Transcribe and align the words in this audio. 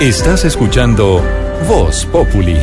Estás 0.00 0.46
escuchando 0.46 1.22
Voz 1.68 2.06
Populi. 2.06 2.56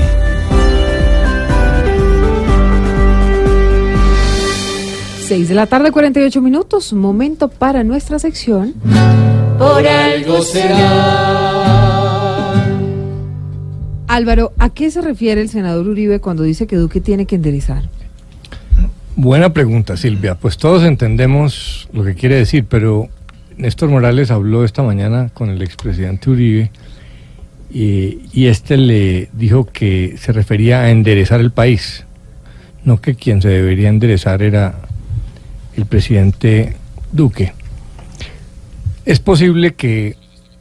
Seis 5.19 5.47
de 5.47 5.53
la 5.53 5.67
tarde, 5.67 5.91
48 5.91 6.41
minutos. 6.41 6.93
Momento 6.93 7.47
para 7.49 7.83
nuestra 7.83 8.17
sección. 8.17 8.73
Por 9.59 9.85
algo 9.85 10.41
será. 10.41 11.53
Álvaro, 14.07 14.53
¿a 14.57 14.71
qué 14.71 14.89
se 14.89 15.01
refiere 15.01 15.39
el 15.39 15.49
senador 15.49 15.87
Uribe 15.87 16.19
cuando 16.19 16.41
dice 16.41 16.65
que 16.65 16.75
Duque 16.75 17.01
tiene 17.01 17.27
que 17.27 17.35
enderezar? 17.35 17.83
Buena 19.15 19.53
pregunta, 19.53 19.95
Silvia. 19.95 20.33
Pues 20.33 20.57
todos 20.57 20.83
entendemos 20.83 21.87
lo 21.93 22.03
que 22.03 22.15
quiere 22.15 22.33
decir, 22.33 22.65
pero 22.67 23.09
Néstor 23.57 23.89
Morales 23.89 24.31
habló 24.31 24.63
esta 24.63 24.81
mañana 24.81 25.29
con 25.35 25.51
el 25.51 25.61
expresidente 25.61 26.31
Uribe 26.31 26.71
y, 27.71 28.19
y 28.33 28.47
este 28.47 28.77
le 28.77 29.29
dijo 29.33 29.65
que 29.65 30.15
se 30.17 30.31
refería 30.31 30.81
a 30.81 30.91
enderezar 30.91 31.39
el 31.41 31.51
país, 31.51 32.05
no 32.83 33.01
que 33.01 33.15
quien 33.15 33.41
se 33.41 33.49
debería 33.49 33.89
enderezar 33.89 34.41
era 34.41 34.75
el 35.75 35.85
presidente 35.85 36.75
Duque. 37.11 37.53
Es 39.05 39.19
posible 39.19 39.73
que 39.73 40.15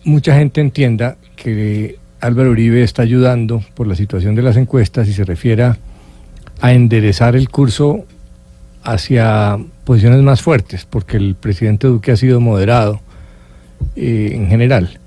mucha 0.05 0.37
gente 0.37 0.61
entienda 0.61 1.17
que 1.35 1.99
Álvaro 2.21 2.51
Uribe 2.51 2.83
está 2.83 3.03
ayudando 3.03 3.63
por 3.75 3.87
la 3.87 3.95
situación 3.95 4.35
de 4.35 4.43
las 4.43 4.57
encuestas 4.57 5.09
y 5.09 5.13
se 5.13 5.25
refiera 5.25 5.79
a 6.61 6.73
enderezar 6.73 7.37
el 7.37 7.49
curso 7.49 8.05
hacia 8.83 9.59
posiciones 9.85 10.23
más 10.23 10.43
fuertes, 10.43 10.87
porque 10.89 11.17
el 11.17 11.35
presidente 11.35 11.87
Duque 11.89 12.13
ha 12.13 12.17
sido 12.17 12.41
moderado 12.41 13.01
eh, 13.97 14.31
en 14.33 14.49
general. 14.49 14.99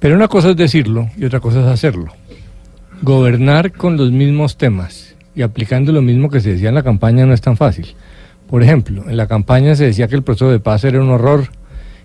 Pero 0.00 0.16
una 0.16 0.28
cosa 0.28 0.50
es 0.50 0.56
decirlo 0.56 1.10
y 1.16 1.26
otra 1.26 1.40
cosa 1.40 1.60
es 1.60 1.66
hacerlo. 1.66 2.12
Gobernar 3.02 3.72
con 3.72 3.96
los 3.96 4.10
mismos 4.10 4.56
temas 4.56 5.14
y 5.34 5.42
aplicando 5.42 5.92
lo 5.92 6.02
mismo 6.02 6.30
que 6.30 6.40
se 6.40 6.52
decía 6.52 6.70
en 6.70 6.74
la 6.74 6.82
campaña 6.82 7.26
no 7.26 7.34
es 7.34 7.42
tan 7.42 7.56
fácil. 7.56 7.94
Por 8.48 8.62
ejemplo, 8.62 9.08
en 9.08 9.16
la 9.16 9.28
campaña 9.28 9.76
se 9.76 9.84
decía 9.84 10.08
que 10.08 10.16
el 10.16 10.22
proceso 10.22 10.50
de 10.50 10.58
paz 10.58 10.84
era 10.84 11.00
un 11.00 11.10
horror, 11.10 11.48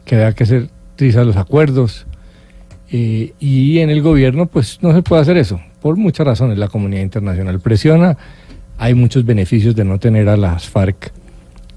que 0.03 0.15
había 0.15 0.33
que 0.33 0.43
hacer 0.43 0.69
trizas 0.95 1.25
los 1.25 1.37
acuerdos, 1.37 2.05
eh, 2.91 3.33
y 3.39 3.79
en 3.79 3.89
el 3.89 4.01
gobierno 4.01 4.45
pues 4.45 4.77
no 4.83 4.93
se 4.93 5.01
puede 5.01 5.23
hacer 5.23 5.37
eso, 5.37 5.59
por 5.81 5.97
muchas 5.97 6.27
razones. 6.27 6.57
La 6.57 6.67
comunidad 6.67 7.01
internacional 7.01 7.59
presiona, 7.61 8.17
hay 8.77 8.93
muchos 8.93 9.25
beneficios 9.25 9.75
de 9.75 9.85
no 9.85 9.97
tener 9.99 10.29
a 10.29 10.37
las 10.37 10.69
FARC 10.69 11.11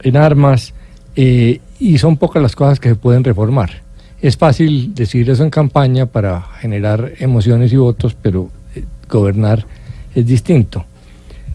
en 0.03 0.17
armas, 0.17 0.75
eh, 1.17 1.61
y 1.79 1.97
son 1.99 2.17
pocas 2.17 2.43
las 2.43 2.55
cosas 2.55 2.79
que 2.79 2.91
se 2.91 2.95
pueden 2.97 3.25
reformar. 3.25 3.88
Es 4.21 4.37
fácil 4.37 4.95
decir 4.95 5.31
eso 5.31 5.45
en 5.45 5.51
campaña 5.51 6.07
para 6.07 6.41
generar 6.61 7.13
emociones 7.19 7.73
y 7.73 7.77
votos, 7.77 8.17
pero 8.21 8.51
eh, 8.75 8.85
gobernar 9.09 9.65
es 10.15 10.27
distinto. 10.27 10.85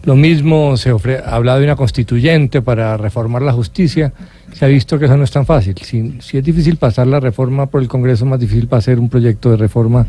Lo 0.04 0.16
mismo 0.16 0.76
se 0.76 0.92
ofre, 0.92 1.18
ha 1.18 1.34
hablado 1.34 1.58
de 1.58 1.64
una 1.64 1.76
constituyente 1.76 2.62
para 2.62 2.96
reformar 2.96 3.42
la 3.42 3.52
justicia. 3.52 4.12
Se 4.52 4.64
ha 4.64 4.68
visto 4.68 4.98
que 4.98 5.06
eso 5.06 5.16
no 5.16 5.24
es 5.24 5.30
tan 5.30 5.46
fácil. 5.46 5.74
Si, 5.78 6.18
es 6.38 6.44
difícil 6.44 6.76
pasar 6.76 7.06
la 7.06 7.20
reforma 7.20 7.66
por 7.66 7.82
el 7.82 7.88
Congreso, 7.88 8.24
es 8.24 8.30
más 8.30 8.40
difícil 8.40 8.68
hacer 8.70 8.98
un 8.98 9.08
proyecto 9.08 9.50
de 9.50 9.56
reforma 9.56 10.06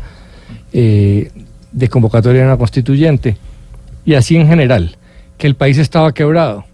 eh, 0.72 1.30
de 1.72 1.88
convocatoria 1.88 2.42
de 2.42 2.46
una 2.46 2.58
constituyente. 2.58 3.36
Y 4.04 4.14
así 4.14 4.36
en 4.36 4.48
general, 4.48 4.96
que 5.38 5.46
el 5.46 5.56
país 5.56 5.78
estaba 5.78 6.12
quebrado. 6.12 6.64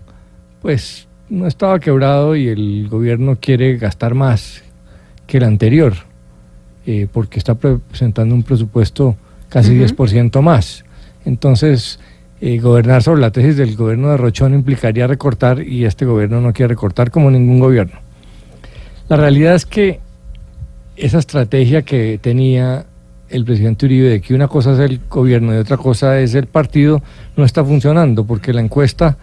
Pues 0.61 1.09
no 1.29 1.47
estaba 1.47 1.81
quebrado 1.81 2.37
y 2.37 2.49
el 2.49 2.89
gobierno 2.89 3.37
quiere 3.41 3.79
gastar 3.79 4.15
más 4.15 4.63
que 5.27 5.39
el 5.39 5.45
anterior, 5.45 5.95
eh, 6.87 7.07
porque 7.13 7.39
está 7.39 7.55
presentando 7.55 8.35
un 8.35 8.43
presupuesto 8.43 9.17
casi 9.49 9.73
Ujú. 9.73 9.95
10% 9.95 10.43
más. 10.43 10.85
Entonces, 11.25 12.01
eh, 12.41 12.59
gobernar 12.59 13.03
sobre 13.03 13.21
la 13.21 13.31
tesis 13.31 13.57
del 13.57 13.77
gobierno 13.77 14.11
de 14.11 14.17
Rochón 14.17 14.55
implicaría 14.55 15.07
recortar 15.07 15.63
y 15.63 15.85
este 15.85 16.05
gobierno 16.05 16.41
no 16.41 16.53
quiere 16.53 16.69
recortar 16.71 17.11
como 17.11 17.31
ningún 17.31 17.61
gobierno. 17.61 18.01
La 19.09 19.17
realidad 19.17 19.55
es 19.55 19.67
que 19.67 20.01
esa 20.97 21.19
estrategia 21.19 21.83
que 21.83 22.19
tenía 22.21 22.87
el 23.29 23.45
presidente 23.45 23.87
Uribe 23.87 24.09
de 24.09 24.21
que 24.21 24.35
una 24.35 24.49
cosa 24.49 24.73
es 24.73 24.79
el 24.79 25.01
gobierno 25.09 25.55
y 25.55 25.59
otra 25.59 25.77
cosa 25.77 26.19
es 26.21 26.35
el 26.35 26.47
partido 26.47 27.03
no 27.37 27.45
está 27.45 27.65
funcionando 27.65 28.25
porque 28.25 28.53
la 28.53 28.61
encuesta 28.61 29.17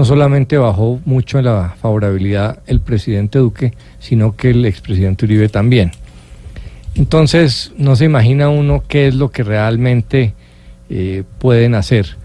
no 0.00 0.06
solamente 0.06 0.56
bajó 0.56 0.98
mucho 1.04 1.42
la 1.42 1.74
favorabilidad 1.78 2.60
el 2.66 2.80
presidente 2.80 3.38
Duque, 3.38 3.74
sino 3.98 4.34
que 4.34 4.48
el 4.48 4.64
expresidente 4.64 5.26
Uribe 5.26 5.50
también. 5.50 5.90
Entonces 6.94 7.74
no 7.76 7.94
se 7.96 8.06
imagina 8.06 8.48
uno 8.48 8.82
qué 8.88 9.08
es 9.08 9.14
lo 9.14 9.30
que 9.30 9.42
realmente 9.42 10.32
eh, 10.88 11.24
pueden 11.38 11.74
hacer 11.74 12.16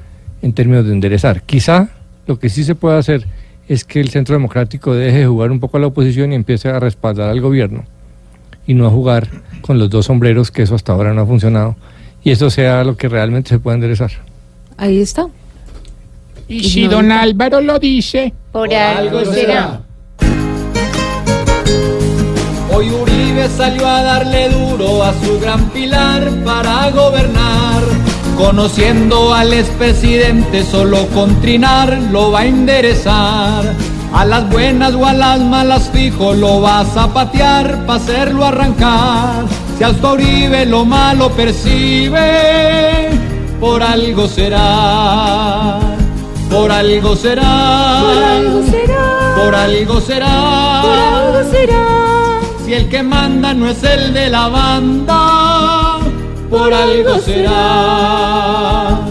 en 0.41 0.53
términos 0.53 0.85
de 0.85 0.94
enderezar. 0.94 1.41
Quizá 1.41 1.90
lo 2.28 2.40
que 2.40 2.47
sí 2.47 2.64
se 2.64 2.75
puede 2.75 2.97
hacer 2.97 3.28
es 3.68 3.84
que 3.84 4.00
el 4.00 4.08
Centro 4.08 4.35
Democrático 4.35 4.96
deje 4.96 5.19
de 5.19 5.28
jugar 5.28 5.52
un 5.52 5.59
poco 5.59 5.75
a 5.75 5.81
la 5.81 5.88
oposición 5.88 6.31
y 6.31 6.35
empiece 6.35 6.69
a 6.69 6.80
respaldar 6.80 7.30
al 7.30 7.41
gobierno 7.41 7.84
y 8.66 8.74
no 8.74 8.88
a 8.88 8.90
jugar 8.90 9.28
con 9.59 9.80
los 9.80 9.90
dos 9.90 10.06
sombreros, 10.06 10.50
que 10.50 10.62
eso 10.62 10.75
hasta 10.75 10.94
ahora 10.94 11.14
no 11.14 11.24
ha 11.24 11.25
funcionado, 11.25 11.75
y 12.24 12.31
eso 12.31 12.50
sea 12.50 12.85
lo 12.85 12.96
que 12.96 13.09
realmente 13.09 13.50
se 13.50 13.59
puede 13.59 13.75
enderezar. 13.75 14.12
Ahí 14.78 15.02
está. 15.02 15.28
Y 16.47 16.63
si 16.63 16.88
don 16.88 17.11
Álvaro 17.11 17.59
lo 17.61 17.79
dice, 17.79 18.33
por 18.51 18.73
algo 18.73 19.25
será. 19.25 19.81
Hoy 22.72 22.89
Uribe 22.89 23.47
salió 23.50 23.88
a 23.88 24.03
darle 24.03 24.50
duro 24.50 25.03
a 25.03 25.13
su 25.13 25.39
gran 25.39 25.69
pilar 25.69 26.29
para 26.44 26.91
gobernar. 26.91 27.81
Conociendo 28.38 29.34
al 29.34 29.53
expresidente, 29.53 30.63
solo 30.63 31.07
con 31.07 31.39
trinar 31.41 31.97
lo 32.11 32.31
va 32.31 32.41
a 32.41 32.45
enderezar. 32.45 33.73
A 34.13 34.25
las 34.25 34.50
buenas 34.50 34.94
o 34.94 35.05
a 35.05 35.13
las 35.13 35.39
malas 35.39 35.89
fijo 35.91 36.34
lo 36.34 36.61
vas 36.61 36.95
a 36.95 37.11
patear 37.13 37.85
para 37.85 38.00
hacerlo 38.00 38.45
arrancar. 38.45 39.45
Si 39.78 39.84
hasta 39.84 40.11
Uribe 40.11 40.66
lo 40.66 40.85
malo 40.85 41.29
percibe, 41.31 43.09
por 43.59 43.81
algo 43.81 44.28
será. 44.28 45.84
Por 46.55 46.71
algo 46.71 47.16
será. 47.17 48.01
Por 48.01 48.23
algo 48.23 48.63
será. 48.63 49.35
Por 49.35 49.55
algo 49.55 50.01
será. 50.01 50.81
Por 50.83 50.97
algo 50.97 51.51
será. 51.51 51.85
Si 52.63 52.73
el 52.73 52.88
que 52.88 53.03
manda 53.03 53.53
no 53.53 53.69
es 53.69 53.83
el 53.83 54.13
de 54.13 54.29
la 54.29 54.47
banda, 54.47 55.99
por 56.49 56.73
algo 56.73 57.19
será. 57.19 59.04